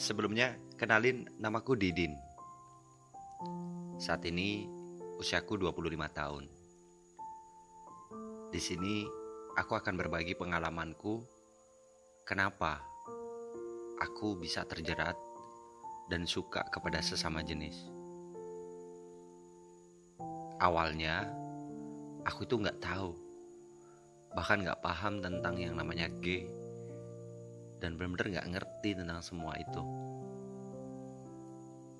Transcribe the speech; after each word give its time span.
Sebelumnya, 0.00 0.56
kenalin 0.80 1.28
namaku 1.36 1.76
Didin. 1.76 2.29
Saat 4.00 4.24
ini 4.24 4.64
usiaku 5.20 5.60
25 5.60 5.76
tahun. 6.16 6.48
Di 8.48 8.56
sini 8.56 9.04
aku 9.60 9.76
akan 9.76 9.92
berbagi 9.92 10.32
pengalamanku 10.40 11.20
kenapa 12.24 12.80
aku 14.00 14.40
bisa 14.40 14.64
terjerat 14.64 15.20
dan 16.08 16.24
suka 16.24 16.64
kepada 16.72 17.04
sesama 17.04 17.44
jenis. 17.44 17.76
Awalnya, 20.64 21.28
aku 22.24 22.48
itu 22.48 22.56
nggak 22.56 22.80
tahu, 22.80 23.12
bahkan 24.32 24.64
nggak 24.64 24.80
paham 24.80 25.20
tentang 25.20 25.60
yang 25.60 25.76
namanya 25.76 26.08
gay 26.24 26.48
dan 27.84 28.00
benar-benar 28.00 28.40
nggak 28.40 28.48
ngerti 28.48 28.96
tentang 28.96 29.20
semua 29.20 29.60
itu. 29.60 29.84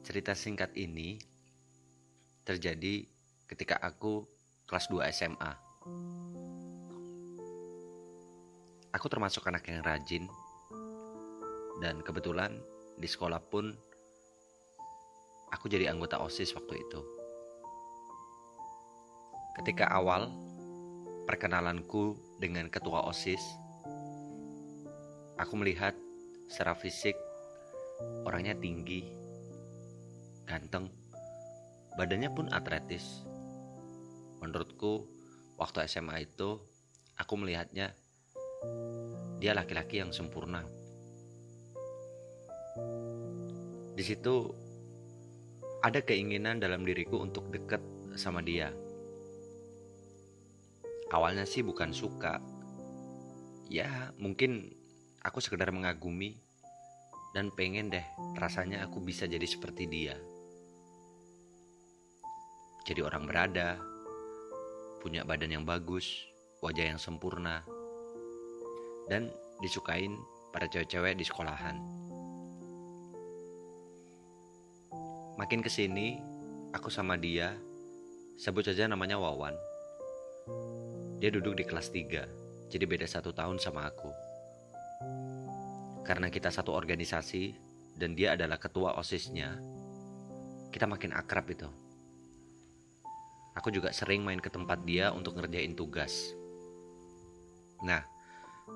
Cerita 0.01 0.33
singkat 0.33 0.73
ini 0.81 1.21
terjadi 2.47 3.07
ketika 3.47 3.79
aku 3.79 4.27
kelas 4.69 4.87
2 4.93 5.05
SMA. 5.15 5.53
Aku 8.91 9.07
termasuk 9.07 9.47
anak 9.47 9.71
yang 9.71 9.87
rajin 9.87 10.27
dan 11.79 12.03
kebetulan 12.03 12.59
di 12.99 13.07
sekolah 13.07 13.39
pun 13.39 13.71
aku 15.55 15.67
jadi 15.71 15.89
anggota 15.91 16.19
OSIS 16.19 16.53
waktu 16.59 16.83
itu. 16.83 17.01
Ketika 19.63 19.91
awal 19.91 20.31
perkenalanku 21.27 22.19
dengan 22.43 22.67
ketua 22.67 23.07
OSIS, 23.07 23.43
Aku 25.41 25.57
melihat 25.57 25.97
secara 26.53 26.77
fisik 26.77 27.17
orangnya 28.29 28.53
tinggi, 28.61 29.09
ganteng, 30.45 30.93
badannya 31.95 32.31
pun 32.35 32.47
atletis. 32.53 33.25
Menurutku, 34.43 35.09
waktu 35.57 35.87
SMA 35.89 36.27
itu 36.27 36.61
aku 37.17 37.35
melihatnya 37.39 37.95
dia 39.41 39.53
laki-laki 39.57 40.03
yang 40.03 40.13
sempurna. 40.13 40.67
Di 43.97 44.05
situ 44.05 44.53
ada 45.81 46.05
keinginan 46.05 46.61
dalam 46.61 46.85
diriku 46.85 47.21
untuk 47.25 47.49
dekat 47.49 47.81
sama 48.17 48.45
dia. 48.45 48.69
Awalnya 51.11 51.49
sih 51.49 51.65
bukan 51.65 51.91
suka. 51.91 52.39
Ya, 53.71 54.11
mungkin 54.19 54.81
Aku 55.21 55.37
sekedar 55.45 55.69
mengagumi 55.69 56.41
dan 57.37 57.53
pengen 57.53 57.93
deh 57.93 58.05
rasanya 58.41 58.89
aku 58.89 59.05
bisa 59.05 59.29
jadi 59.29 59.45
seperti 59.45 59.85
dia. 59.85 60.17
Jadi 62.91 63.07
orang 63.07 63.23
berada, 63.23 63.79
punya 64.99 65.23
badan 65.23 65.55
yang 65.55 65.63
bagus, 65.63 66.27
wajah 66.59 66.91
yang 66.91 66.99
sempurna, 66.99 67.63
dan 69.07 69.31
disukain 69.63 70.19
para 70.51 70.67
cewek-cewek 70.67 71.15
di 71.15 71.23
sekolahan. 71.23 71.79
Makin 75.39 75.63
ke 75.63 75.71
sini, 75.71 76.19
aku 76.75 76.91
sama 76.91 77.15
dia, 77.15 77.55
sebut 78.35 78.67
saja 78.67 78.91
namanya 78.91 79.23
Wawan. 79.23 79.55
Dia 81.23 81.31
duduk 81.31 81.63
di 81.63 81.65
kelas 81.71 81.95
3, 81.95 82.75
jadi 82.75 82.85
beda 82.91 83.07
satu 83.07 83.31
tahun 83.31 83.63
sama 83.63 83.87
aku. 83.87 84.11
Karena 86.03 86.27
kita 86.27 86.51
satu 86.51 86.75
organisasi 86.75 87.55
dan 88.03 88.19
dia 88.19 88.35
adalah 88.35 88.59
ketua 88.59 88.99
OSISnya, 88.99 89.63
kita 90.75 90.91
makin 90.91 91.15
akrab 91.15 91.47
itu. 91.55 91.71
Aku 93.59 93.75
juga 93.75 93.91
sering 93.91 94.23
main 94.23 94.39
ke 94.39 94.47
tempat 94.47 94.87
dia 94.87 95.11
untuk 95.11 95.35
ngerjain 95.35 95.75
tugas. 95.75 96.35
Nah, 97.83 98.05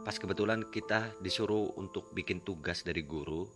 pas 0.02 0.16
kebetulan 0.18 0.66
kita 0.72 1.14
disuruh 1.22 1.70
untuk 1.78 2.10
bikin 2.16 2.42
tugas 2.42 2.82
dari 2.82 3.06
guru, 3.06 3.46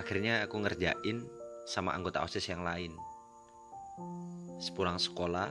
akhirnya 0.00 0.46
aku 0.46 0.56
ngerjain 0.62 1.26
sama 1.66 1.92
anggota 1.92 2.22
OSIS 2.22 2.48
yang 2.48 2.62
lain. 2.62 2.94
Sepulang 4.62 4.96
sekolah, 4.96 5.50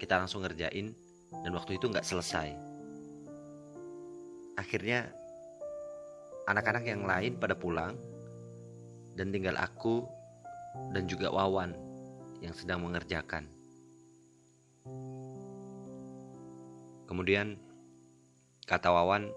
kita 0.00 0.16
langsung 0.16 0.46
ngerjain 0.46 0.94
dan 1.44 1.52
waktu 1.52 1.76
itu 1.76 1.90
nggak 1.90 2.06
selesai. 2.06 2.54
Akhirnya 4.56 5.12
anak-anak 6.48 6.84
yang 6.86 7.04
lain 7.04 7.36
pada 7.36 7.52
pulang 7.58 7.98
dan 9.18 9.34
tinggal 9.34 9.58
aku 9.58 10.06
dan 10.94 11.04
juga 11.10 11.28
Wawan 11.32 11.74
yang 12.40 12.54
sedang 12.54 12.84
mengerjakan. 12.84 13.55
Kemudian 17.06 17.54
kata 18.66 18.90
Wawan, 18.90 19.30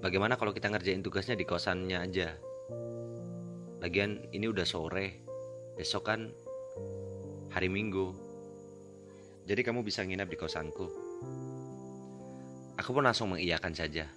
bagaimana 0.00 0.40
kalau 0.40 0.56
kita 0.56 0.72
ngerjain 0.72 1.04
tugasnya 1.04 1.36
di 1.36 1.44
kosannya 1.44 2.00
aja? 2.00 2.32
Lagian 3.84 4.24
ini 4.32 4.48
udah 4.48 4.64
sore, 4.64 5.20
besok 5.76 6.08
kan 6.08 6.32
hari 7.52 7.68
Minggu. 7.68 8.16
Jadi 9.44 9.60
kamu 9.60 9.84
bisa 9.84 10.00
nginap 10.00 10.32
di 10.32 10.40
kosanku. 10.40 10.88
Aku 12.80 12.90
pun 12.90 13.04
langsung 13.04 13.36
mengiyakan 13.36 13.76
saja. 13.76 14.08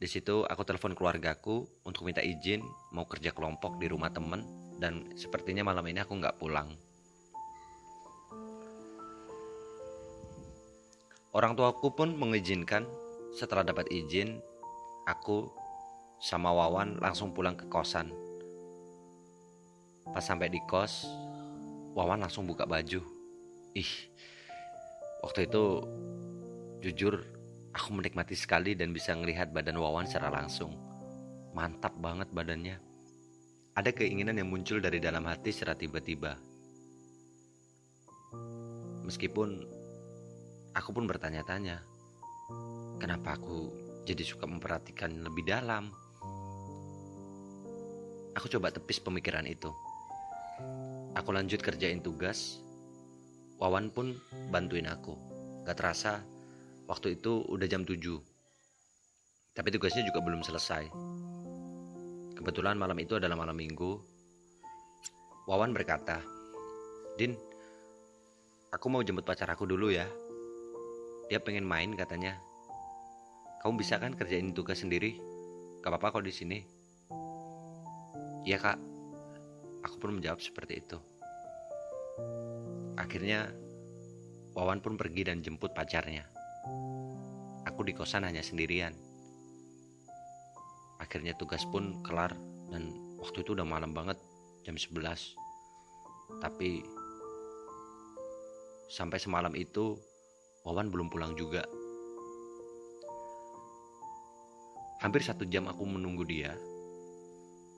Di 0.00 0.08
situ 0.10 0.42
aku 0.42 0.66
telepon 0.66 0.98
keluargaku 0.98 1.86
untuk 1.86 2.08
minta 2.08 2.24
izin 2.24 2.64
mau 2.90 3.06
kerja 3.06 3.30
kelompok 3.30 3.78
di 3.78 3.86
rumah 3.86 4.10
temen 4.10 4.42
dan 4.80 5.12
sepertinya 5.14 5.62
malam 5.62 5.86
ini 5.86 6.00
aku 6.02 6.18
nggak 6.18 6.40
pulang. 6.40 6.89
Orang 11.30 11.54
tuaku 11.54 11.94
pun 11.94 12.18
mengizinkan 12.18 12.86
setelah 13.30 13.62
dapat 13.62 13.86
izin 13.90 14.42
aku 15.06 15.46
sama 16.18 16.50
Wawan 16.50 16.98
langsung 16.98 17.30
pulang 17.30 17.54
ke 17.54 17.70
kosan. 17.70 18.10
Pas 20.10 20.22
sampai 20.22 20.50
di 20.50 20.58
kos, 20.66 21.06
Wawan 21.94 22.26
langsung 22.26 22.50
buka 22.50 22.66
baju. 22.66 23.02
Ih, 23.78 23.92
waktu 25.22 25.46
itu 25.46 25.86
jujur 26.82 27.22
Aku 27.70 27.94
menikmati 27.94 28.34
sekali 28.34 28.74
dan 28.74 28.90
bisa 28.90 29.14
melihat 29.14 29.54
badan 29.54 29.78
Wawan 29.78 30.02
secara 30.02 30.34
langsung. 30.34 30.74
Mantap 31.54 31.94
banget 32.02 32.26
badannya. 32.34 32.82
Ada 33.78 33.94
keinginan 33.94 34.42
yang 34.42 34.50
muncul 34.50 34.82
dari 34.82 34.98
dalam 34.98 35.22
hati 35.30 35.54
secara 35.54 35.78
tiba-tiba. 35.78 36.34
Meskipun 39.06 39.62
aku 40.76 40.90
pun 40.94 41.04
bertanya-tanya, 41.06 41.82
kenapa 43.00 43.38
aku 43.38 43.70
jadi 44.06 44.22
suka 44.22 44.48
memperhatikan 44.48 45.22
lebih 45.22 45.46
dalam? 45.46 45.90
Aku 48.38 48.46
coba 48.46 48.70
tepis 48.70 49.02
pemikiran 49.02 49.44
itu. 49.44 49.70
Aku 51.18 51.34
lanjut 51.34 51.58
kerjain 51.60 51.98
tugas. 52.00 52.62
Wawan 53.58 53.90
pun 53.92 54.16
bantuin 54.48 54.86
aku. 54.88 55.18
Gak 55.66 55.76
terasa 55.76 56.24
Waktu 56.90 57.22
itu 57.22 57.46
udah 57.46 57.70
jam 57.70 57.86
7. 57.86 57.94
Tapi 59.54 59.68
tugasnya 59.70 60.02
juga 60.02 60.18
belum 60.26 60.42
selesai. 60.42 60.90
Kebetulan 62.34 62.74
malam 62.74 62.98
itu 62.98 63.14
adalah 63.14 63.38
malam 63.38 63.54
minggu. 63.54 63.94
Wawan 65.46 65.70
berkata, 65.70 66.18
Din, 67.14 67.38
aku 68.74 68.90
mau 68.90 69.06
jemput 69.06 69.22
pacar 69.22 69.54
aku 69.54 69.70
dulu 69.70 69.94
ya. 69.94 70.02
Dia 71.30 71.38
pengen 71.38 71.64
main 71.64 71.94
katanya. 71.94 72.36
Kamu 73.62 73.78
bisa 73.78 73.96
kan 74.02 74.12
kerjain 74.18 74.52
tugas 74.52 74.82
sendiri? 74.82 75.16
Gak 75.80 75.94
apa-apa 75.94 76.20
kok 76.20 76.26
di 76.26 76.34
sini. 76.34 76.58
Iya 78.44 78.58
kak, 78.58 78.78
aku 79.86 79.96
pun 80.00 80.18
menjawab 80.18 80.42
seperti 80.42 80.82
itu. 80.82 80.98
Akhirnya 82.98 83.48
Wawan 84.50 84.82
pun 84.82 84.98
pergi 84.98 85.22
dan 85.30 85.46
jemput 85.46 85.70
pacarnya 85.70 86.26
aku 87.80 87.86
di 87.86 87.96
kosan 87.96 88.28
hanya 88.28 88.44
sendirian. 88.44 88.92
Akhirnya 91.00 91.32
tugas 91.32 91.64
pun 91.64 92.04
kelar 92.04 92.36
dan 92.68 92.92
waktu 93.16 93.40
itu 93.40 93.56
udah 93.56 93.64
malam 93.64 93.96
banget 93.96 94.20
jam 94.68 94.76
11 94.76 95.00
tapi 96.44 96.84
sampai 98.92 99.16
semalam 99.16 99.56
itu 99.56 99.96
Wawan 100.60 100.92
belum 100.92 101.08
pulang 101.08 101.32
juga. 101.40 101.64
Hampir 105.00 105.24
satu 105.24 105.48
jam 105.48 105.64
aku 105.64 105.88
menunggu 105.88 106.28
dia 106.28 106.52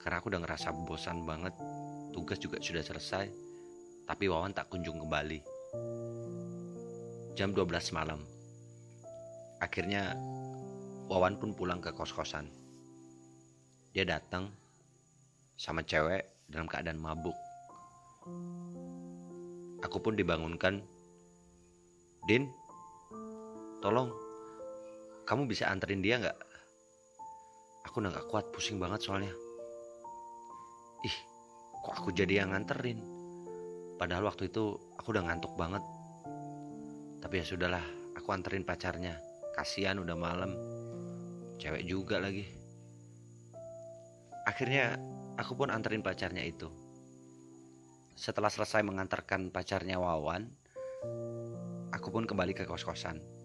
karena 0.02 0.18
aku 0.18 0.34
udah 0.34 0.42
ngerasa 0.42 0.74
bosan 0.82 1.22
banget. 1.22 1.54
Tugas 2.10 2.42
juga 2.42 2.58
sudah 2.58 2.82
selesai 2.82 3.30
tapi 4.10 4.26
Wawan 4.26 4.50
tak 4.50 4.66
kunjung 4.66 4.98
kembali. 4.98 5.38
Jam 7.38 7.54
12 7.54 7.94
malam. 7.94 8.18
Akhirnya 9.62 10.18
Wawan 11.06 11.38
pun 11.38 11.54
pulang 11.54 11.78
ke 11.78 11.94
kos-kosan. 11.94 12.50
Dia 13.94 14.02
datang 14.02 14.50
sama 15.54 15.86
cewek 15.86 16.26
dalam 16.50 16.66
keadaan 16.66 16.98
mabuk. 16.98 17.36
Aku 19.86 20.02
pun 20.02 20.18
dibangunkan. 20.18 20.82
Din 22.26 22.50
tolong 23.82 24.14
kamu 25.26 25.50
bisa 25.50 25.66
anterin 25.66 25.98
dia 25.98 26.22
nggak? 26.22 26.38
Aku 27.90 27.98
udah 27.98 28.14
gak 28.14 28.30
kuat 28.30 28.46
pusing 28.54 28.78
banget 28.78 29.02
soalnya. 29.02 29.34
Ih 31.02 31.16
kok 31.82 31.94
aku 31.98 32.14
jadi 32.14 32.46
yang 32.46 32.54
nganterin? 32.54 33.02
Padahal 33.98 34.30
waktu 34.30 34.46
itu 34.50 34.78
aku 34.94 35.10
udah 35.10 35.26
ngantuk 35.26 35.54
banget. 35.58 35.82
Tapi 37.18 37.42
ya 37.42 37.44
sudahlah 37.46 37.82
aku 38.14 38.30
anterin 38.30 38.62
pacarnya. 38.62 39.18
Kasihan 39.58 39.98
udah 39.98 40.14
malam. 40.14 40.54
Cewek 41.58 41.82
juga 41.86 42.22
lagi. 42.22 42.46
Akhirnya 44.46 44.94
aku 45.38 45.58
pun 45.58 45.74
anterin 45.74 46.06
pacarnya 46.06 46.46
itu. 46.46 46.70
Setelah 48.14 48.50
selesai 48.50 48.86
mengantarkan 48.86 49.50
pacarnya 49.50 49.98
Wawan 49.98 50.46
aku 51.90 52.08
pun 52.14 52.26
kembali 52.26 52.54
ke 52.54 52.66
kos-kosan 52.66 53.41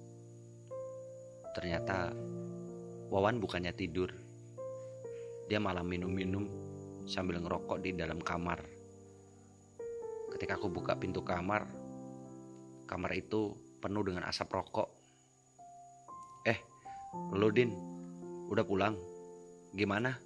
ternyata 1.58 2.14
Wawan 3.10 3.42
bukannya 3.42 3.74
tidur 3.74 4.14
dia 5.48 5.64
malah 5.64 5.82
minum-minum 5.82 6.44
sambil 7.08 7.40
ngerokok 7.40 7.80
di 7.80 7.96
dalam 7.96 8.20
kamar. 8.20 8.60
Ketika 10.36 10.60
aku 10.60 10.68
buka 10.68 11.00
pintu 11.00 11.24
kamar, 11.24 11.64
kamar 12.84 13.12
itu 13.16 13.56
penuh 13.80 14.04
dengan 14.04 14.28
asap 14.28 14.52
rokok. 14.52 14.92
Eh, 16.44 16.60
lo 17.32 17.48
Din, 17.48 17.72
udah 18.52 18.68
pulang? 18.68 19.00
Gimana? 19.72 20.20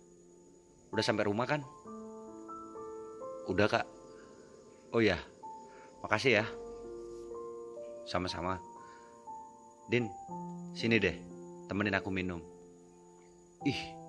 Udah 0.89 1.06
sampai 1.06 1.30
rumah 1.30 1.45
kan? 1.45 1.62
Udah 3.45 3.69
kak. 3.69 3.86
Oh 4.92 5.06
ya, 5.06 5.22
makasih 6.01 6.42
ya. 6.42 6.45
Sama-sama. 8.10 8.70
Din, 9.92 10.08
sini 10.72 11.04
deh, 11.04 11.20
temenin 11.68 12.00
aku 12.00 12.08
minum. 12.08 12.40
Ih, 13.68 14.02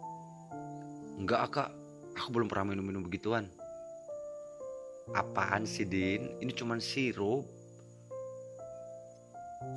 Enggak 1.23 1.55
kak, 1.55 1.71
aku 2.17 2.29
belum 2.35 2.49
pernah 2.49 2.73
minum-minum 2.73 3.05
begituan. 3.05 3.47
Apaan 5.13 5.69
sih 5.69 5.85
Din? 5.85 6.35
Ini 6.41 6.53
cuma 6.57 6.81
sirup. 6.81 7.45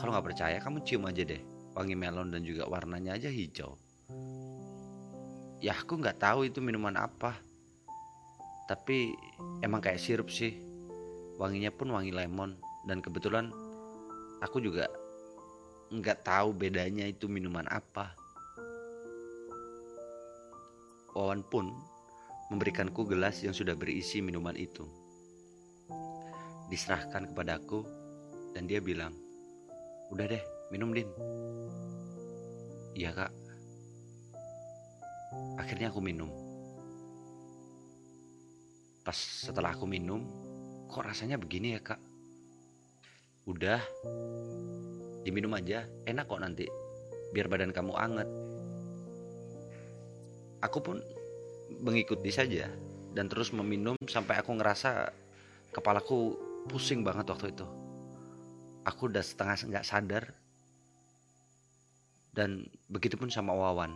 Kalau 0.02 0.10
nggak 0.16 0.26
percaya 0.32 0.58
kamu 0.58 0.82
cium 0.88 1.06
aja 1.06 1.22
deh. 1.22 1.42
Wangi 1.76 1.94
melon 1.94 2.32
dan 2.32 2.42
juga 2.42 2.66
warnanya 2.66 3.20
aja 3.20 3.28
hijau. 3.28 3.76
Ya 5.60 5.76
aku 5.76 6.00
nggak 6.00 6.18
tahu 6.18 6.48
itu 6.48 6.64
minuman 6.64 6.96
apa. 6.96 7.36
Tapi 8.66 9.14
emang 9.60 9.84
kayak 9.84 10.00
sirup 10.00 10.32
sih. 10.32 10.56
Wanginya 11.36 11.70
pun 11.70 11.92
wangi 11.92 12.16
lemon. 12.16 12.56
Dan 12.88 13.04
kebetulan 13.04 13.52
aku 14.40 14.64
juga 14.64 14.88
nggak 15.94 16.26
tahu 16.26 16.50
bedanya 16.56 17.06
itu 17.06 17.30
minuman 17.30 17.66
apa. 17.70 18.18
Wawan 21.14 21.46
pun 21.48 21.72
memberikanku 22.52 23.08
gelas 23.08 23.40
yang 23.46 23.54
sudah 23.54 23.78
berisi 23.78 24.20
minuman 24.20 24.58
itu. 24.58 24.84
Diserahkan 26.68 27.32
kepadaku 27.32 27.86
dan 28.58 28.66
dia 28.66 28.82
bilang, 28.82 29.14
Udah 30.10 30.26
deh, 30.26 30.44
minum 30.74 30.92
Din. 30.92 31.08
Iya 32.98 33.12
kak. 33.14 33.32
Akhirnya 35.62 35.94
aku 35.94 36.02
minum. 36.02 36.30
Pas 39.06 39.16
setelah 39.16 39.78
aku 39.78 39.86
minum, 39.86 40.26
kok 40.90 41.06
rasanya 41.06 41.38
begini 41.38 41.78
ya 41.78 41.82
kak? 41.82 42.02
Udah, 43.46 43.78
diminum 45.26 45.58
aja, 45.58 45.90
enak 46.06 46.30
kok 46.30 46.40
nanti. 46.40 46.70
Biar 47.34 47.50
badan 47.50 47.74
kamu 47.74 47.98
anget 47.98 48.30
aku 50.66 50.82
pun 50.82 50.98
mengikuti 51.86 52.34
saja 52.34 52.66
dan 53.14 53.30
terus 53.30 53.54
meminum 53.54 53.94
sampai 54.10 54.42
aku 54.42 54.58
ngerasa 54.58 55.14
kepalaku 55.70 56.34
pusing 56.66 57.06
banget 57.06 57.30
waktu 57.30 57.54
itu. 57.54 57.66
Aku 58.86 59.10
udah 59.10 59.22
setengah 59.22 59.58
nggak 59.70 59.86
sadar 59.86 60.24
dan 62.34 62.66
begitu 62.90 63.16
pun 63.16 63.30
sama 63.30 63.54
Wawan. 63.54 63.94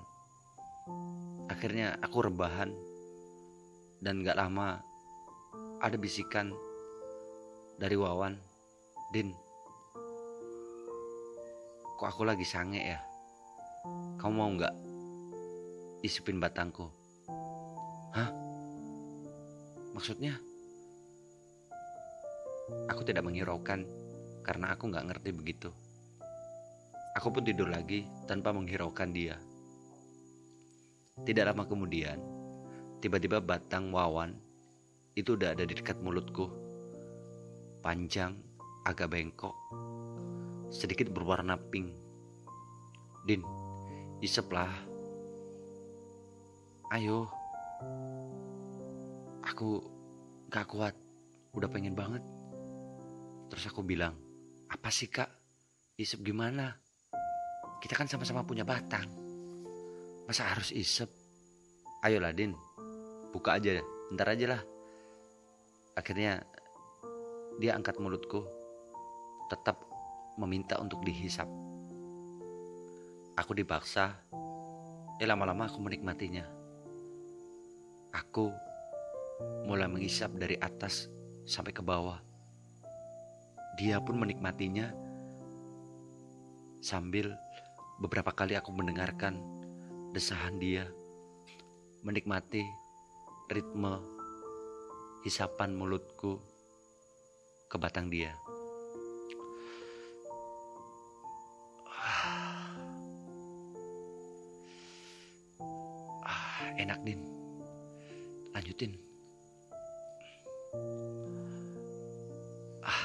Akhirnya 1.50 1.98
aku 2.06 2.30
rebahan 2.30 2.70
dan 4.00 4.22
nggak 4.22 4.38
lama 4.38 4.80
ada 5.82 5.98
bisikan 5.98 6.54
dari 7.82 7.98
Wawan, 7.98 8.38
Din, 9.14 9.34
kok 12.00 12.16
aku 12.16 12.24
lagi 12.24 12.48
sange 12.48 12.80
ya? 12.80 13.00
Kamu 14.16 14.32
mau 14.32 14.48
nggak 14.56 14.72
isipin 16.00 16.40
batangku. 16.40 16.88
Hah? 18.16 18.32
Maksudnya? 19.92 20.40
Aku 22.88 23.04
tidak 23.04 23.28
menghiraukan 23.28 23.84
karena 24.48 24.72
aku 24.72 24.88
nggak 24.88 25.12
ngerti 25.12 25.30
begitu. 25.36 25.70
Aku 27.20 27.36
pun 27.36 27.44
tidur 27.44 27.68
lagi 27.68 28.08
tanpa 28.32 28.56
menghiraukan 28.56 29.12
dia. 29.12 29.36
Tidak 31.28 31.44
lama 31.52 31.68
kemudian, 31.68 32.16
tiba-tiba 33.04 33.44
batang 33.44 33.92
wawan 33.92 34.40
itu 35.20 35.36
udah 35.36 35.52
ada 35.52 35.68
di 35.68 35.76
dekat 35.76 36.00
mulutku. 36.00 36.48
Panjang, 37.84 38.40
agak 38.88 39.12
bengkok, 39.12 39.52
sedikit 40.70 41.10
berwarna 41.10 41.58
pink. 41.58 41.94
Din, 43.26 43.44
iseplah 44.24 44.72
ayo. 46.94 47.30
Aku 49.46 49.82
gak 50.50 50.70
kuat. 50.70 50.96
Udah 51.54 51.70
pengen 51.70 51.98
banget. 51.98 52.22
Terus 53.50 53.66
aku 53.70 53.82
bilang 53.82 54.14
apa 54.70 54.90
sih 54.94 55.10
kak? 55.10 55.30
Isep 55.98 56.22
gimana? 56.22 56.78
Kita 57.82 57.98
kan 57.98 58.06
sama-sama 58.06 58.46
punya 58.46 58.64
batang. 58.64 59.06
Masa 60.30 60.46
harus 60.54 60.70
isep? 60.70 61.10
Ayo 62.06 62.22
Ladin 62.22 62.54
buka 63.34 63.58
aja. 63.58 63.82
Ntar 64.14 64.38
aja 64.38 64.46
lah. 64.58 64.62
Akhirnya 65.98 66.46
dia 67.58 67.74
angkat 67.74 67.98
mulutku. 67.98 68.46
Tetap 69.50 69.89
meminta 70.40 70.80
untuk 70.80 71.04
dihisap 71.04 71.46
aku 73.36 73.52
dipaksa 73.52 74.16
eh 75.20 75.28
lama-lama 75.28 75.68
aku 75.68 75.84
menikmatinya 75.84 76.60
Aku 78.10 78.50
mulai 79.70 79.86
mengisap 79.86 80.34
dari 80.34 80.58
atas 80.58 81.06
sampai 81.46 81.70
ke 81.70 81.86
bawah. 81.86 82.18
Dia 83.78 84.02
pun 84.02 84.18
menikmatinya 84.18 84.90
sambil 86.82 87.38
beberapa 88.02 88.34
kali 88.34 88.58
aku 88.58 88.74
mendengarkan 88.74 89.38
desahan 90.10 90.58
dia, 90.58 90.90
menikmati 92.02 92.66
ritme 93.54 94.02
hisapan 95.22 95.78
mulutku 95.78 96.42
ke 97.70 97.78
batang 97.78 98.10
dia. 98.10 98.34
Enak 106.80 107.00
din 107.04 107.22
lanjutin 108.56 108.96
ah 112.82 113.04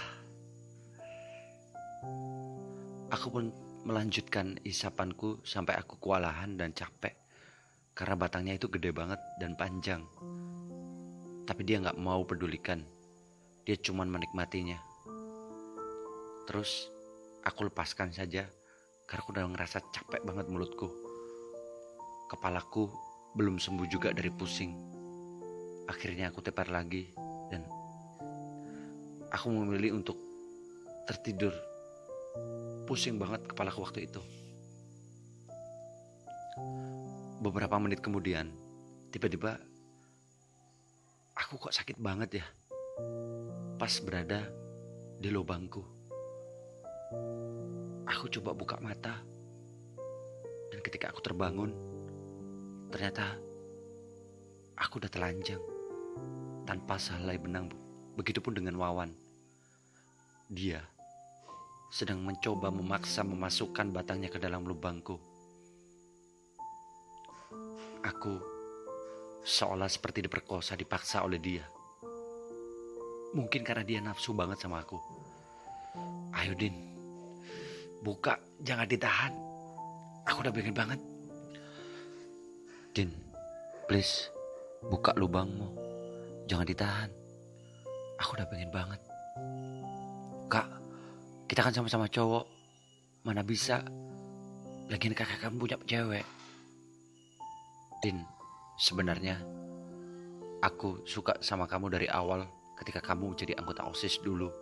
aku 3.11 3.27
pun 3.29 3.45
melanjutkan 3.85 4.57
isapanku 4.65 5.43
sampai 5.45 5.77
aku 5.77 6.01
kewalahan 6.01 6.57
dan 6.57 6.73
capek 6.73 7.13
karena 7.95 8.15
batangnya 8.17 8.57
itu 8.57 8.67
gede 8.73 8.91
banget 8.91 9.21
dan 9.39 9.55
panjang 9.55 10.03
Tapi 11.45 11.61
dia 11.61 11.77
nggak 11.77 12.01
mau 12.01 12.25
pedulikan. 12.25 12.81
Dia 13.69 13.77
cuman 13.77 14.09
menikmatinya. 14.09 14.81
Terus 16.49 16.89
aku 17.45 17.69
lepaskan 17.69 18.13
saja 18.13 18.49
karena 19.05 19.21
aku 19.21 19.31
udah 19.37 19.45
ngerasa 19.53 19.85
capek 19.93 20.25
banget 20.25 20.49
mulutku. 20.49 20.89
Kepalaku 22.33 22.89
belum 23.35 23.59
sembuh 23.59 23.87
juga 23.91 24.15
dari 24.15 24.31
pusing. 24.31 24.73
Akhirnya 25.91 26.31
aku 26.31 26.39
tepar 26.41 26.71
lagi 26.71 27.11
dan 27.51 27.67
aku 29.35 29.47
memilih 29.51 29.99
untuk 29.99 30.17
tertidur. 31.11 31.53
Pusing 32.87 33.19
banget 33.19 33.43
kepalaku 33.51 33.83
waktu 33.83 34.07
itu. 34.07 34.23
Beberapa 37.43 37.77
menit 37.83 38.01
kemudian, 38.01 38.49
tiba-tiba 39.11 39.59
aku 41.35 41.59
kok 41.59 41.75
sakit 41.75 41.99
banget 41.99 42.41
ya. 42.41 42.47
Pas 43.75 43.93
berada 44.01 44.47
di 45.19 45.29
lubangku. 45.29 45.83
Aku 48.07 48.31
coba 48.31 48.55
buka 48.55 48.79
mata. 48.79 49.19
Dan 50.71 50.81
ketika 50.83 51.11
aku 51.11 51.21
terbangun, 51.21 51.94
ternyata 52.95 53.35
aku 54.79 55.03
udah 55.03 55.11
telanjang. 55.11 55.59
Tanpa 56.63 56.95
sehelai 56.95 57.43
benang. 57.43 57.67
Begitupun 58.15 58.55
dengan 58.55 58.79
Wawan. 58.79 59.11
Dia 60.47 60.79
sedang 61.91 62.23
mencoba 62.23 62.71
memaksa 62.71 63.27
memasukkan 63.27 63.91
batangnya 63.91 64.31
ke 64.31 64.39
dalam 64.39 64.63
lubangku. 64.63 65.19
Aku 68.07 68.39
seolah 69.43 69.91
seperti 69.91 70.23
diperkosa 70.23 70.79
dipaksa 70.79 71.27
oleh 71.27 71.43
dia. 71.43 71.67
Mungkin 73.35 73.67
karena 73.67 73.83
dia 73.83 73.99
nafsu 73.99 74.31
banget 74.31 74.63
sama 74.63 74.87
aku. 74.87 75.03
Ayo 76.39 76.55
Din, 76.55 76.75
Buka, 78.03 78.39
jangan 78.63 78.87
ditahan. 78.87 79.35
Aku 80.31 80.47
udah 80.47 80.55
pengen 80.55 80.75
banget. 80.75 81.14
Din, 82.95 83.11
please, 83.91 84.31
buka 84.87 85.11
lubangmu. 85.19 85.67
Jangan 86.47 86.63
ditahan. 86.63 87.11
Aku 88.23 88.39
udah 88.39 88.47
pengen 88.47 88.71
banget. 88.71 89.03
Kak, 90.47 90.71
kita 91.51 91.67
kan 91.67 91.75
sama-sama 91.75 92.07
cowok. 92.07 92.47
Mana 93.27 93.43
bisa. 93.43 93.83
Lagian 94.87 95.11
kakak 95.11 95.43
kamu 95.43 95.59
punya 95.59 95.77
cewek. 95.91 96.23
Din, 97.99 98.23
sebenarnya 98.79 99.43
aku 100.63 101.03
suka 101.03 101.35
sama 101.43 101.67
kamu 101.67 101.99
dari 101.99 102.07
awal 102.07 102.47
ketika 102.79 103.03
kamu 103.03 103.35
jadi 103.35 103.59
anggota 103.59 103.91
OSIS 103.91 104.23
dulu. 104.23 104.55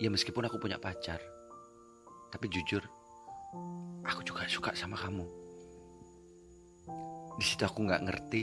Ya 0.00 0.08
meskipun 0.08 0.48
aku 0.48 0.56
punya 0.56 0.80
pacar, 0.80 1.20
tapi 2.32 2.48
jujur, 2.48 2.80
aku 4.06 4.20
juga 4.26 4.46
suka 4.46 4.74
sama 4.74 4.98
kamu. 4.98 5.26
Di 7.40 7.44
situ 7.44 7.62
aku 7.64 7.86
nggak 7.86 8.04
ngerti, 8.04 8.42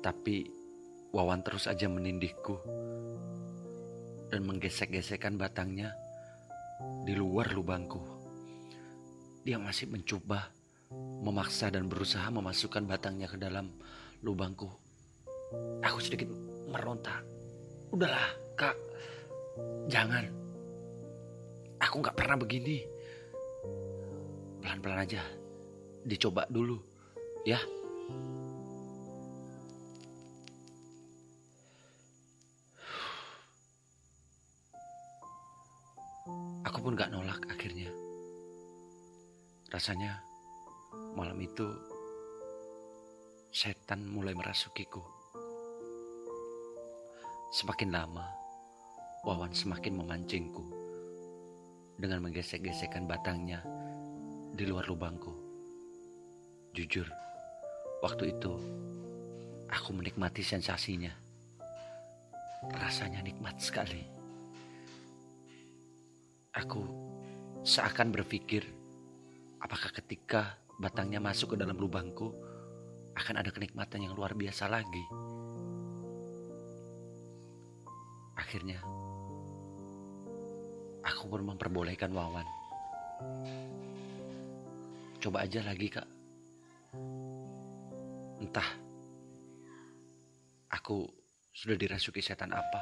tapi 0.00 0.60
Wawan 1.10 1.42
terus 1.42 1.66
aja 1.66 1.90
menindihku 1.90 2.54
dan 4.30 4.46
menggesek-gesekkan 4.46 5.34
batangnya 5.34 5.90
di 7.02 7.18
luar 7.18 7.50
lubangku. 7.50 7.98
Dia 9.42 9.58
masih 9.58 9.90
mencoba 9.90 10.54
memaksa 11.26 11.66
dan 11.74 11.90
berusaha 11.90 12.30
memasukkan 12.30 12.86
batangnya 12.86 13.26
ke 13.26 13.42
dalam 13.42 13.74
lubangku. 14.22 14.70
Aku 15.82 15.98
sedikit 15.98 16.30
meronta. 16.70 17.26
Udahlah, 17.90 18.38
Kak. 18.54 18.78
Jangan. 19.90 20.30
Aku 21.82 22.06
nggak 22.06 22.14
pernah 22.14 22.38
begini. 22.38 22.86
Pelan-pelan 24.60 25.04
aja. 25.04 25.22
Dicoba 26.00 26.48
dulu, 26.48 26.80
ya. 27.44 27.60
Aku 36.64 36.78
pun 36.80 36.96
gak 36.96 37.12
nolak 37.12 37.44
akhirnya. 37.52 37.92
Rasanya 39.68 40.20
malam 41.12 41.36
itu 41.40 41.68
setan 43.52 44.08
mulai 44.08 44.32
merasukiku. 44.32 45.04
Semakin 47.50 47.90
lama, 47.90 48.24
Wawan 49.20 49.52
semakin 49.52 50.00
memancingku 50.00 50.79
dengan 52.00 52.24
menggesek-gesekkan 52.24 53.04
batangnya 53.04 53.60
di 54.56 54.64
luar 54.64 54.88
lubangku. 54.88 55.36
Jujur, 56.72 57.04
waktu 58.00 58.32
itu 58.32 58.52
aku 59.68 59.90
menikmati 59.92 60.40
sensasinya. 60.40 61.12
Rasanya 62.72 63.20
nikmat 63.20 63.60
sekali. 63.60 64.04
Aku 66.56 66.82
seakan 67.62 68.10
berpikir, 68.10 68.64
apakah 69.60 69.92
ketika 70.00 70.56
batangnya 70.80 71.20
masuk 71.20 71.54
ke 71.54 71.56
dalam 71.60 71.76
lubangku, 71.76 72.32
akan 73.16 73.44
ada 73.44 73.52
kenikmatan 73.52 74.08
yang 74.08 74.16
luar 74.16 74.32
biasa 74.32 74.66
lagi. 74.66 75.04
Akhirnya, 78.40 78.80
Aku 81.10 81.26
pun 81.26 81.42
memperbolehkan 81.42 82.14
Wawan. 82.14 82.46
Coba 85.18 85.42
aja 85.42 85.60
lagi 85.66 85.90
kak. 85.90 86.06
Entah. 88.40 88.70
Aku 90.70 91.04
sudah 91.50 91.74
dirasuki 91.74 92.22
setan 92.22 92.54
apa. 92.54 92.80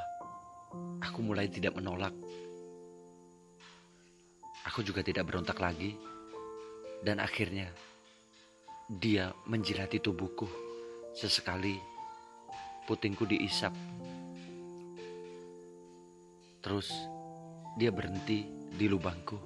Aku 1.09 1.25
mulai 1.25 1.49
tidak 1.49 1.73
menolak. 1.73 2.13
Aku 4.69 4.85
juga 4.85 5.01
tidak 5.01 5.25
berontak 5.25 5.57
lagi. 5.57 5.97
Dan 7.01 7.25
akhirnya 7.25 7.73
dia 8.93 9.33
menjilati 9.49 9.99
tubuhku. 10.05 10.47
Sesekali 11.17 11.81
putingku 12.85 13.25
diisap. 13.25 13.73
Terus 16.63 17.18
dia 17.79 17.95
berhenti 17.95 18.43
di 18.75 18.91
lubangku. 18.91 19.39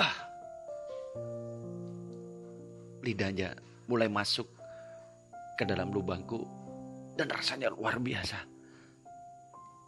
Ah. 0.00 0.16
Lidahnya 3.04 3.52
mulai 3.84 4.08
masuk 4.08 4.48
ke 5.60 5.68
dalam 5.68 5.92
lubangku 5.92 6.40
dan 7.20 7.28
rasanya 7.28 7.68
luar 7.68 8.00
biasa. 8.00 8.40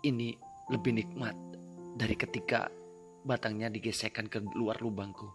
Ini 0.04 0.36
lebih 0.68 1.00
nikmat 1.00 1.34
dari 1.96 2.14
ketika 2.14 2.68
batangnya 3.24 3.72
digesekkan 3.72 4.28
ke 4.28 4.44
luar 4.52 4.76
lubangku. 4.84 5.32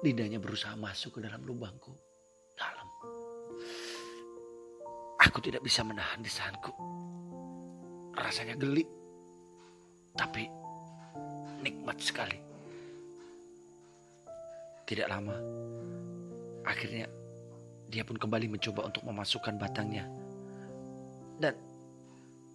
Lidahnya 0.00 0.40
berusaha 0.40 0.72
masuk 0.72 1.20
ke 1.20 1.28
dalam 1.28 1.44
lubangku. 1.44 1.92
Dalam. 2.56 2.88
Aku 5.20 5.38
tidak 5.44 5.60
bisa 5.60 5.84
menahan 5.84 6.24
desahanku. 6.24 6.72
Rasanya 8.16 8.56
gelik 8.56 8.88
tapi 10.16 10.48
nikmat 11.60 12.00
sekali. 12.00 12.40
Tidak 14.86 15.06
lama, 15.10 15.36
akhirnya 16.64 17.06
dia 17.86 18.02
pun 18.02 18.16
kembali 18.16 18.50
mencoba 18.50 18.88
untuk 18.88 19.04
memasukkan 19.04 19.54
batangnya. 19.60 20.06
Dan 21.36 21.54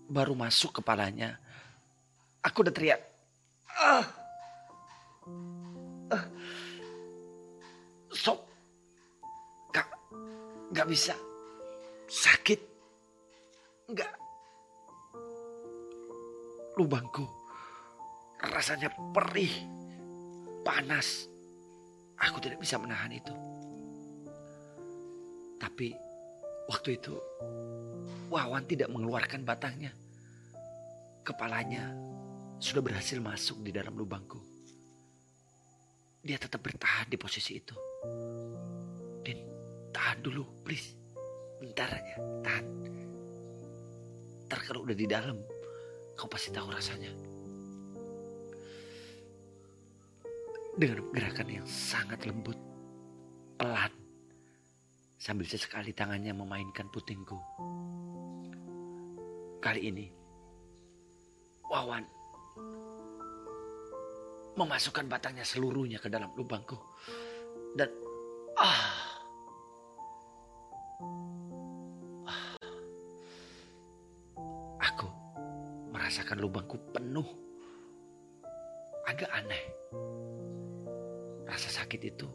baru 0.09 0.33
masuk 0.33 0.81
kepalanya, 0.81 1.37
aku 2.41 2.65
udah 2.65 2.73
teriak. 2.73 3.01
Ah! 3.77 4.05
Ah! 6.11 6.25
Sok! 8.11 8.39
Gak, 9.75 9.87
gak 10.71 10.87
bisa. 10.87 11.15
Sakit. 12.07 12.59
Enggak. 13.91 14.11
Lubangku 16.79 17.40
Rasanya 18.41 18.89
perih, 19.13 19.53
panas. 20.65 21.29
Aku 22.17 22.41
tidak 22.41 22.61
bisa 22.61 22.77
menahan 22.81 23.13
itu. 23.13 23.33
Tapi 25.61 25.93
waktu 26.69 26.97
itu 26.97 27.13
Wawan 28.31 28.63
tidak 28.63 28.87
mengeluarkan 28.87 29.43
batangnya. 29.43 29.91
Kepalanya 31.21 31.91
sudah 32.63 32.79
berhasil 32.79 33.19
masuk 33.19 33.59
di 33.59 33.75
dalam 33.75 33.91
lubangku. 33.91 34.39
Dia 36.23 36.39
tetap 36.39 36.63
bertahan 36.63 37.11
di 37.11 37.19
posisi 37.19 37.59
itu. 37.59 37.75
Dan 39.19 39.37
tahan 39.91 40.23
dulu, 40.23 40.63
please. 40.63 40.95
Bentar 41.59 41.91
aja, 41.91 42.15
tahan. 42.39 42.65
Ntar 44.47 44.59
kalau 44.63 44.87
udah 44.87 44.95
di 44.95 45.05
dalam, 45.05 45.37
kau 46.15 46.31
pasti 46.31 46.55
tahu 46.55 46.71
rasanya. 46.71 47.30
Dengan 50.81 51.13
gerakan 51.13 51.61
yang 51.61 51.67
sangat 51.69 52.25
lembut, 52.25 52.57
pelan, 53.53 53.93
sambil 55.21 55.45
sesekali 55.45 55.93
tangannya 55.93 56.33
memainkan 56.33 56.89
putingku. 56.89 57.37
Kali 59.61 59.93
ini, 59.93 60.09
Wawan 61.69 62.01
memasukkan 64.57 65.05
batangnya 65.05 65.45
seluruhnya 65.45 66.01
ke 66.01 66.09
dalam 66.09 66.33
lubangku. 66.33 66.81
Dan 67.77 67.93
ah, 68.57 68.81
ah 72.25 72.57
aku 74.81 75.07
merasakan 75.93 76.41
lubangku 76.41 76.81
penuh. 76.89 77.29
Agak 79.05 79.29
aneh. 79.29 79.70
Sakit 81.91 82.07
itu 82.07 82.29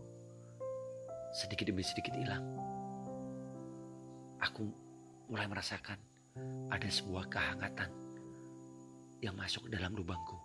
sedikit 1.33 1.65
demi 1.65 1.81
sedikit 1.81 2.13
hilang. 2.13 2.45
Aku 4.37 4.69
mulai 5.33 5.49
merasakan 5.49 5.97
ada 6.69 6.85
sebuah 6.85 7.25
kehangatan 7.33 7.89
yang 9.25 9.33
masuk 9.33 9.65
dalam 9.73 9.97
lubangku. 9.97 10.37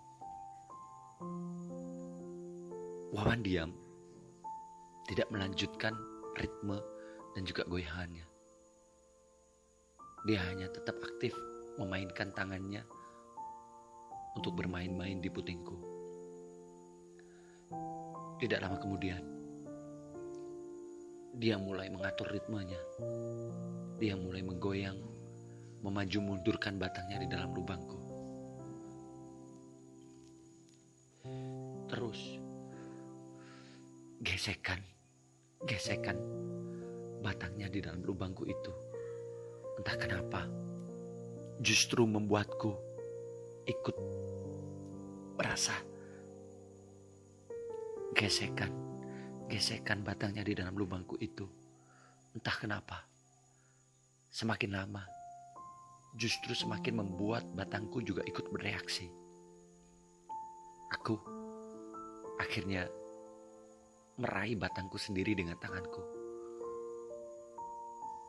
Wawan 3.12 3.44
diam, 3.44 3.76
tidak 5.12 5.28
melanjutkan 5.28 5.92
ritme 6.40 6.80
dan 7.36 7.44
juga 7.44 7.68
goyangannya. 7.68 8.24
Dia 10.24 10.40
hanya 10.48 10.72
tetap 10.72 10.96
aktif 11.04 11.36
memainkan 11.76 12.32
tangannya 12.32 12.88
untuk 14.40 14.56
bermain-main 14.56 15.20
di 15.20 15.28
putingku. 15.28 15.91
Tidak 18.42 18.58
lama 18.58 18.74
kemudian, 18.82 19.22
dia 21.38 21.62
mulai 21.62 21.94
mengatur 21.94 22.26
ritmenya. 22.34 22.82
Dia 24.02 24.18
mulai 24.18 24.42
menggoyang, 24.42 24.98
memaju 25.86 26.20
mundurkan 26.26 26.82
batangnya 26.82 27.22
di 27.22 27.28
dalam 27.30 27.54
lubangku. 27.54 28.02
Terus 31.86 32.42
gesekan, 34.26 34.82
gesekan 35.70 36.18
batangnya 37.22 37.70
di 37.70 37.78
dalam 37.78 38.02
lubangku 38.02 38.50
itu. 38.50 38.74
Entah 39.78 40.02
kenapa, 40.02 40.50
justru 41.62 42.10
membuatku 42.10 42.74
ikut 43.70 43.98
merasa 45.38 45.91
gesekan, 48.22 48.70
gesekan 49.50 50.06
batangnya 50.06 50.46
di 50.46 50.54
dalam 50.54 50.78
lubangku 50.78 51.18
itu. 51.18 51.50
Entah 52.38 52.54
kenapa, 52.54 53.02
semakin 54.30 54.78
lama, 54.78 55.02
justru 56.14 56.54
semakin 56.54 57.02
membuat 57.02 57.50
batangku 57.58 57.98
juga 58.06 58.22
ikut 58.30 58.46
bereaksi. 58.54 59.10
Aku 60.94 61.18
akhirnya 62.38 62.86
meraih 64.22 64.54
batangku 64.54 65.02
sendiri 65.02 65.34
dengan 65.34 65.58
tanganku. 65.58 66.06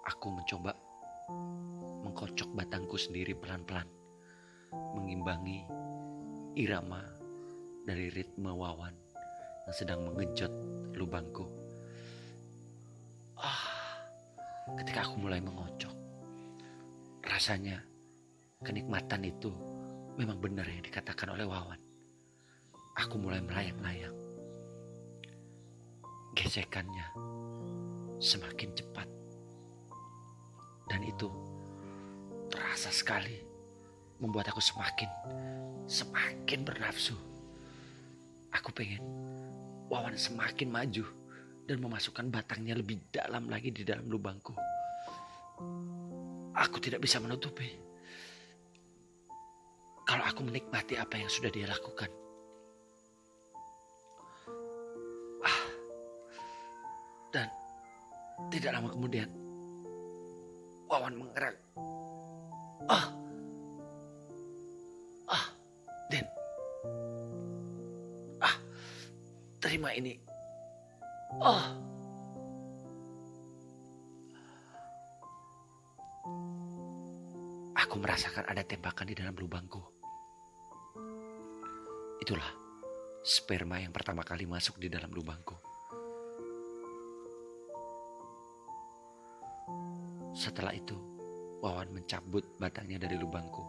Aku 0.09 0.33
mencoba 0.33 0.73
mengkocok 2.01 2.49
batangku 2.57 2.97
sendiri 2.97 3.37
pelan-pelan, 3.37 3.93
mengimbangi 4.97 5.69
irama 6.57 7.05
dari 7.85 8.09
ritme 8.09 8.57
wawan 8.57 9.02
yang 9.67 9.75
sedang 9.75 10.01
mengejot 10.07 10.53
lubangku. 10.99 11.47
Ah, 13.39 13.67
ketika 14.79 15.07
aku 15.07 15.23
mulai 15.23 15.39
mengocok, 15.39 15.95
rasanya 17.27 17.83
kenikmatan 18.63 19.27
itu 19.27 19.51
memang 20.19 20.39
benar 20.39 20.67
yang 20.67 20.83
dikatakan 20.83 21.35
oleh 21.35 21.47
wawan. 21.47 21.79
Aku 22.93 23.17
mulai 23.17 23.41
melayang-layang 23.41 24.15
gesekannya 26.37 27.07
semakin 28.21 28.71
cepat. 28.77 29.09
Dan 30.91 31.01
itu 31.09 31.29
terasa 32.53 32.93
sekali 32.93 33.41
membuat 34.21 34.53
aku 34.53 34.61
semakin, 34.61 35.09
semakin 35.89 36.61
bernafsu. 36.63 37.17
Aku 38.53 38.69
pengen 38.77 39.01
Wawan 39.93 40.17
semakin 40.17 40.73
maju 40.73 41.05
dan 41.69 41.77
memasukkan 41.77 42.33
batangnya 42.33 42.81
lebih 42.81 42.97
dalam 43.13 43.53
lagi 43.53 43.69
di 43.69 43.85
dalam 43.85 44.09
lubangku. 44.09 44.57
Aku 46.57 46.81
tidak 46.81 47.05
bisa 47.05 47.21
menutupi. 47.21 47.69
Kalau 50.09 50.25
aku 50.25 50.49
menikmati 50.49 50.97
apa 50.97 51.21
yang 51.21 51.29
sudah 51.29 51.53
dia 51.53 51.69
lakukan. 51.69 52.09
Dan 57.33 57.49
tidak 58.49 58.73
lama 58.73 58.89
kemudian 58.89 59.29
Wawan 60.89 61.21
mengerak. 61.21 61.57
Ini. 69.97 70.19
Ah, 71.41 71.73
aku 77.77 77.95
merasakan 77.97 78.45
ada 78.49 78.65
tembakan 78.65 79.07
di 79.09 79.15
dalam 79.17 79.37
lubangku. 79.37 79.81
Itulah 82.21 82.53
sperma 83.25 83.81
yang 83.81 83.93
pertama 83.93 84.25
kali 84.25 84.45
masuk 84.45 84.81
di 84.81 84.93
dalam 84.93 85.13
lubangku. 85.13 85.57
Setelah 90.33 90.73
itu, 90.73 90.97
Wawan 91.63 91.95
mencabut 91.95 92.43
batangnya 92.59 93.07
dari 93.07 93.15
lubangku. 93.15 93.63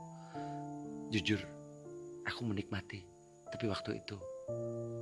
Jujur, 1.13 1.37
aku 2.25 2.41
menikmati, 2.41 3.05
tapi 3.53 3.69
waktu 3.69 4.01
itu 4.01 4.17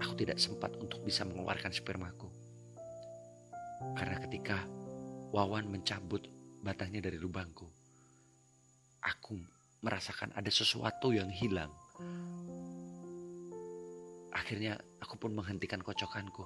aku 0.01 0.13
tidak 0.17 0.37
sempat 0.41 0.75
untuk 0.77 1.01
bisa 1.05 1.23
mengeluarkan 1.23 1.71
spermaku. 1.71 2.27
Karena 3.97 4.17
ketika 4.21 4.65
Wawan 5.31 5.71
mencabut 5.71 6.27
batangnya 6.59 7.07
dari 7.07 7.15
lubangku, 7.15 7.63
aku 8.99 9.39
merasakan 9.79 10.35
ada 10.35 10.51
sesuatu 10.51 11.15
yang 11.15 11.31
hilang. 11.31 11.71
Akhirnya 14.35 14.75
aku 14.99 15.15
pun 15.15 15.31
menghentikan 15.31 15.79
kocokanku. 15.79 16.43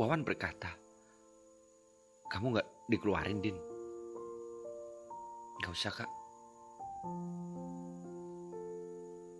Wawan 0.00 0.24
berkata, 0.26 0.72
kamu 2.32 2.58
gak 2.58 2.68
dikeluarin 2.90 3.38
Din. 3.38 3.56
Gak 5.62 5.70
usah 5.70 5.92
kak. 5.94 6.10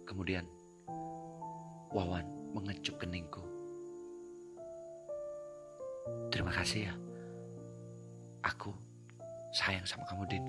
Kemudian 0.06 0.46
Wawan 1.94 2.26
mengecup 2.50 2.98
keningku. 2.98 3.38
Terima 6.26 6.50
kasih 6.50 6.90
ya. 6.90 6.94
Aku 8.42 8.74
sayang 9.54 9.86
sama 9.86 10.02
kamu 10.10 10.26
Din. 10.26 10.44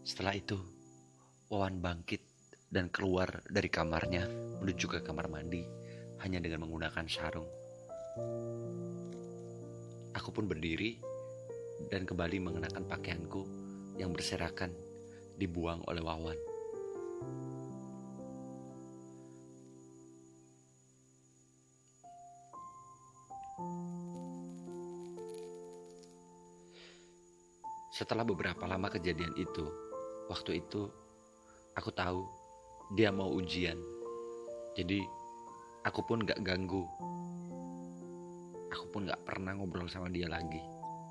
Setelah 0.00 0.32
itu 0.32 0.56
Wawan 1.52 1.76
bangkit 1.76 2.24
dan 2.72 2.88
keluar 2.88 3.44
dari 3.52 3.68
kamarnya 3.68 4.24
menuju 4.64 4.96
ke 4.96 4.98
kamar 5.04 5.28
mandi 5.28 5.60
hanya 6.24 6.40
dengan 6.40 6.64
menggunakan 6.64 7.04
sarung. 7.04 7.48
Aku 10.16 10.32
pun 10.32 10.48
berdiri 10.48 10.96
dan 11.92 12.08
kembali 12.08 12.40
mengenakan 12.40 12.88
pakaianku 12.88 13.44
yang 14.00 14.08
berserakan 14.16 14.72
dibuang 15.36 15.84
oleh 15.84 16.00
Wawan. 16.00 16.47
Setelah 27.98 28.22
beberapa 28.22 28.62
lama 28.62 28.86
kejadian 28.86 29.34
itu, 29.34 29.66
waktu 30.30 30.62
itu 30.62 30.86
aku 31.74 31.90
tahu 31.90 32.22
dia 32.94 33.10
mau 33.10 33.26
ujian. 33.34 33.74
Jadi 34.78 35.02
aku 35.82 36.06
pun 36.06 36.22
gak 36.22 36.38
ganggu. 36.46 36.86
Aku 38.70 38.86
pun 38.94 39.10
gak 39.10 39.18
pernah 39.26 39.58
ngobrol 39.58 39.90
sama 39.90 40.06
dia 40.14 40.30
lagi. 40.30 40.62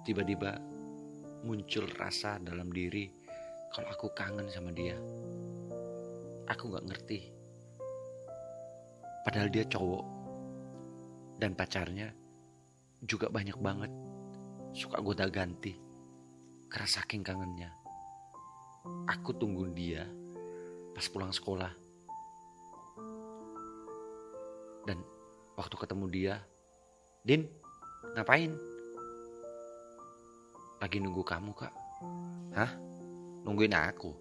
Tiba-tiba 0.08 0.64
muncul 1.44 1.92
rasa 2.00 2.40
dalam 2.40 2.72
diri 2.72 3.12
kalau 3.76 3.92
aku 3.92 4.08
kangen 4.16 4.48
sama 4.48 4.72
dia. 4.72 4.96
Aku 6.48 6.72
gak 6.72 6.88
ngerti. 6.88 7.20
Padahal 9.28 9.52
dia 9.52 9.68
cowok 9.68 10.06
dan 11.36 11.52
pacarnya 11.52 12.16
juga 13.04 13.28
banyak 13.28 13.60
banget 13.60 13.92
suka 14.72 15.04
goda 15.04 15.28
ganti 15.28 15.87
karena 16.68 16.88
saking 16.88 17.24
kangennya. 17.24 17.72
Aku 19.08 19.36
tunggu 19.36 19.68
dia 19.72 20.08
pas 20.96 21.06
pulang 21.12 21.32
sekolah. 21.32 21.72
Dan 24.88 25.04
waktu 25.60 25.76
ketemu 25.76 26.06
dia, 26.08 26.36
Din, 27.28 27.44
ngapain? 28.16 28.56
Lagi 30.80 30.98
nunggu 31.04 31.28
kamu, 31.28 31.52
Kak. 31.52 31.74
Hah? 32.56 32.72
Nungguin 33.44 33.76
aku? 33.76 34.16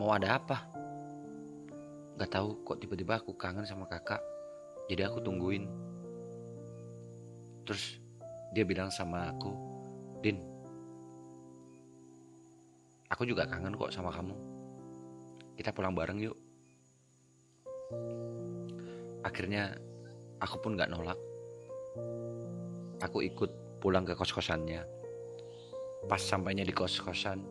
Mau 0.00 0.08
ada 0.16 0.40
apa? 0.40 0.64
Gak 2.16 2.32
tahu 2.32 2.64
kok 2.64 2.80
tiba-tiba 2.80 3.20
aku 3.20 3.36
kangen 3.36 3.68
sama 3.68 3.84
kakak. 3.84 4.18
Jadi 4.88 5.04
aku 5.04 5.20
tungguin. 5.20 5.68
Terus 7.68 8.00
dia 8.56 8.64
bilang 8.64 8.88
sama 8.88 9.28
aku, 9.28 9.52
Din, 10.24 10.40
aku 13.08 13.28
juga 13.28 13.48
kangen 13.48 13.74
kok 13.76 13.92
sama 13.92 14.12
kamu. 14.12 14.36
Kita 15.58 15.74
pulang 15.74 15.96
bareng 15.96 16.20
yuk. 16.22 16.36
Akhirnya 19.26 19.74
aku 20.38 20.56
pun 20.62 20.78
gak 20.78 20.92
nolak. 20.92 21.18
Aku 23.02 23.22
ikut 23.22 23.80
pulang 23.82 24.06
ke 24.06 24.14
kos-kosannya. 24.14 24.82
Pas 26.06 26.22
sampainya 26.22 26.62
di 26.62 26.70
kos-kosan, 26.70 27.42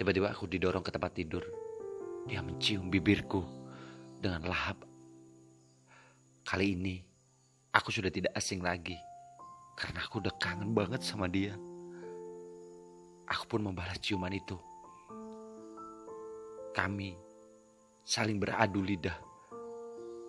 tiba-tiba 0.00 0.32
aku 0.32 0.48
didorong 0.48 0.80
ke 0.80 0.90
tempat 0.92 1.12
tidur. 1.12 1.44
Dia 2.26 2.40
mencium 2.40 2.88
bibirku 2.88 3.44
dengan 4.18 4.48
lahap. 4.48 4.80
Kali 6.46 6.72
ini, 6.78 7.02
aku 7.74 7.92
sudah 7.92 8.08
tidak 8.08 8.32
asing 8.34 8.64
lagi. 8.64 8.96
Karena 9.76 10.00
aku 10.08 10.24
udah 10.24 10.32
kangen 10.40 10.72
banget 10.72 11.04
sama 11.04 11.28
dia. 11.28 11.52
Aku 13.28 13.44
pun 13.50 13.60
membalas 13.60 14.00
ciuman 14.00 14.32
itu. 14.32 14.56
Kami 16.76 17.16
saling 18.04 18.36
beradu 18.36 18.84
lidah 18.84 19.16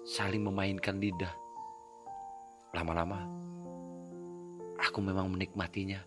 saling 0.07 0.39
memainkan 0.39 0.95
lidah. 1.03 1.35
Lama-lama, 2.71 3.27
aku 4.79 5.03
memang 5.03 5.27
menikmatinya 5.35 5.99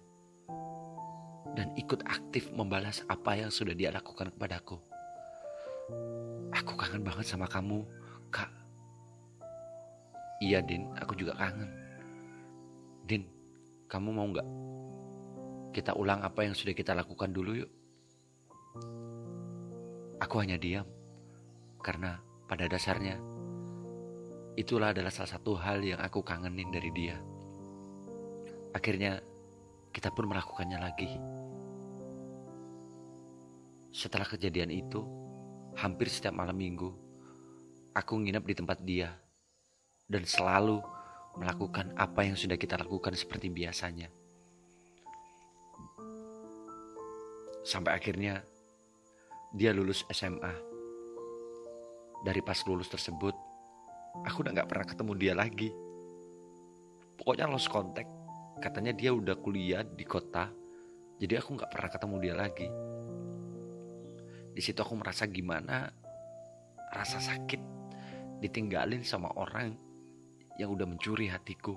dan 1.53 1.69
ikut 1.77 2.01
aktif 2.09 2.49
membalas 2.57 3.05
apa 3.13 3.37
yang 3.37 3.53
sudah 3.53 3.77
dia 3.77 3.93
lakukan 3.93 4.33
kepadaku. 4.33 4.81
Aku 6.57 6.73
kangen 6.81 7.05
banget 7.05 7.29
sama 7.29 7.45
kamu, 7.45 7.85
Kak. 8.33 8.49
Iya, 10.41 10.65
Din, 10.65 10.89
aku 10.97 11.13
juga 11.13 11.37
kangen. 11.37 11.69
Din, 13.05 13.29
kamu 13.85 14.09
mau 14.17 14.27
nggak 14.33 14.49
kita 15.77 15.93
ulang 15.93 16.25
apa 16.25 16.49
yang 16.49 16.57
sudah 16.57 16.73
kita 16.73 16.97
lakukan 16.97 17.29
dulu 17.29 17.53
yuk? 17.61 17.71
Aku 20.31 20.47
hanya 20.47 20.63
diam 20.63 20.87
karena 21.83 22.23
pada 22.47 22.71
dasarnya 22.71 23.19
Itulah 24.55 24.95
adalah 24.95 25.11
salah 25.11 25.35
satu 25.35 25.59
hal 25.59 25.83
yang 25.83 25.99
aku 25.99 26.23
kangenin 26.23 26.71
dari 26.71 26.95
dia. 26.95 27.19
Akhirnya 28.71 29.19
kita 29.91 30.15
pun 30.15 30.31
melakukannya 30.31 30.79
lagi. 30.79 31.11
Setelah 33.91 34.23
kejadian 34.23 34.71
itu, 34.71 35.03
hampir 35.75 36.07
setiap 36.07 36.39
malam 36.39 36.55
minggu, 36.55 36.95
aku 37.99 38.23
nginep 38.23 38.45
di 38.47 38.55
tempat 38.55 38.79
dia 38.87 39.11
dan 40.07 40.23
selalu 40.23 40.79
melakukan 41.43 41.91
apa 41.99 42.23
yang 42.23 42.39
sudah 42.39 42.55
kita 42.55 42.79
lakukan 42.79 43.19
seperti 43.19 43.51
biasanya. 43.51 44.07
Sampai 47.67 47.99
akhirnya 47.99 48.47
dia 49.51 49.75
lulus 49.75 50.07
SMA. 50.15 50.55
Dari 52.23 52.39
pas 52.45 52.59
lulus 52.71 52.87
tersebut, 52.87 53.35
aku 54.23 54.47
udah 54.47 54.55
gak 54.55 54.71
pernah 54.71 54.87
ketemu 54.87 55.13
dia 55.19 55.35
lagi. 55.35 55.75
Pokoknya 57.19 57.51
lost 57.51 57.67
contact. 57.67 58.09
Katanya 58.61 58.93
dia 58.93 59.11
udah 59.11 59.41
kuliah 59.41 59.81
di 59.81 60.05
kota, 60.05 60.53
jadi 61.17 61.41
aku 61.41 61.57
gak 61.57 61.73
pernah 61.73 61.91
ketemu 61.91 62.17
dia 62.21 62.35
lagi. 62.37 62.69
Di 64.53 64.61
situ 64.61 64.85
aku 64.85 65.01
merasa 65.01 65.25
gimana, 65.25 65.89
rasa 66.93 67.19
sakit 67.25 67.61
ditinggalin 68.45 69.01
sama 69.01 69.33
orang 69.41 69.73
yang 70.61 70.77
udah 70.77 70.85
mencuri 70.85 71.33
hatiku. 71.33 71.73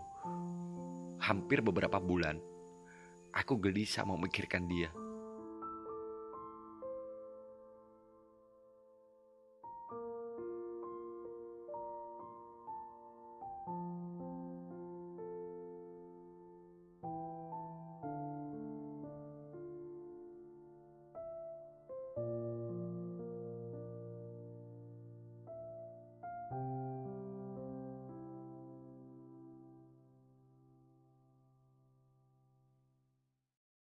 Hampir 1.24 1.64
beberapa 1.64 2.04
bulan, 2.04 2.36
aku 3.32 3.56
gelisah 3.64 4.04
memikirkan 4.04 4.68
dia. 4.68 4.92